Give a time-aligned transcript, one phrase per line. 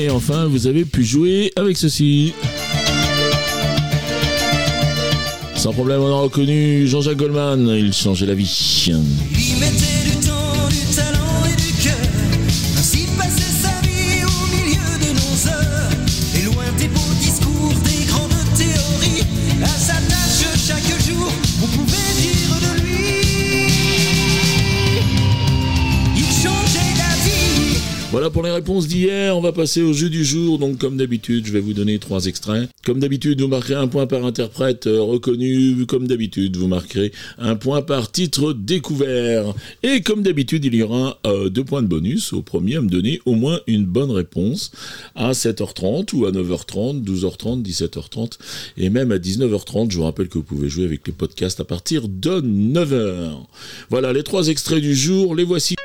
[0.00, 2.32] Et enfin, vous avez pu jouer avec ceci.
[5.56, 8.92] Sans problème, on a reconnu Jean-Jacques Goldman, il changeait la vie.
[28.10, 29.36] Voilà pour les réponses d'hier.
[29.36, 30.58] On va passer au jeu du jour.
[30.58, 32.70] Donc, comme d'habitude, je vais vous donner trois extraits.
[32.82, 35.84] Comme d'habitude, vous marquerez un point par interprète euh, reconnu.
[35.84, 39.52] Comme d'habitude, vous marquerez un point par titre découvert.
[39.82, 42.88] Et comme d'habitude, il y aura euh, deux points de bonus au premier à me
[42.88, 44.72] donner au moins une bonne réponse
[45.14, 48.38] à 7h30 ou à 9h30, 12h30, 17h30
[48.78, 49.90] et même à 19h30.
[49.90, 53.32] Je vous rappelle que vous pouvez jouer avec les podcasts à partir de 9h.
[53.90, 55.34] Voilà les trois extraits du jour.
[55.34, 55.76] Les voici.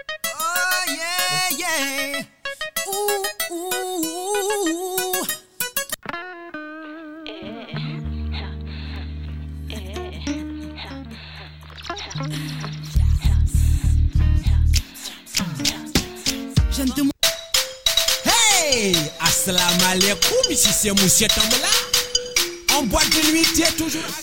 [18.25, 21.92] Hey Assalamu alaikum, ici c'est Monsieur Tambala.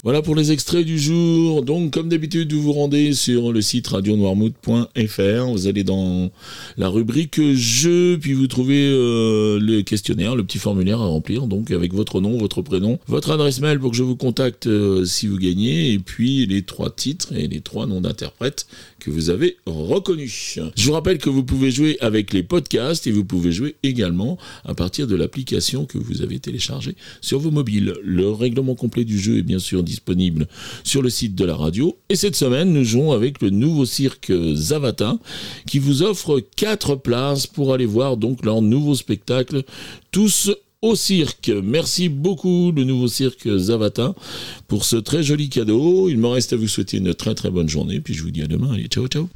[0.02, 1.62] Voilà pour les extraits du jour.
[1.62, 5.46] Donc, comme d'habitude, vous vous rendez sur le site radionoirmouth.fr.
[5.52, 6.30] Vous allez dans
[6.76, 11.46] la rubrique jeux, puis vous trouvez euh, le questionnaire, le petit formulaire à remplir.
[11.46, 15.04] Donc, avec votre nom, votre prénom, votre adresse mail pour que je vous contacte euh,
[15.04, 18.66] si vous gagnez, et puis les trois titres et les trois noms d'interprètes
[18.98, 20.58] que vous avez reconnus.
[20.76, 24.38] Je vous rappelle que vous pouvez jouer avec les podcasts et vous pouvez jouer également
[24.64, 27.94] à partir de l'application que vous avez téléchargée sur vos mobiles.
[28.02, 30.48] Le règlement complet du jeu est bien sûr disponible
[30.82, 31.96] sur le site de la radio.
[32.08, 35.18] Et cette semaine, nous jouons avec le nouveau cirque Zavata
[35.66, 39.62] qui vous offre quatre places pour aller voir donc leur nouveau spectacle,
[40.10, 40.50] tous
[40.82, 41.52] au cirque.
[41.62, 44.14] Merci beaucoup, le nouveau cirque Zavata,
[44.66, 46.08] pour ce très joli cadeau.
[46.08, 48.42] Il me reste à vous souhaiter une très très bonne journée, puis je vous dis
[48.42, 48.72] à demain.
[48.72, 49.28] Allez, ciao, ciao.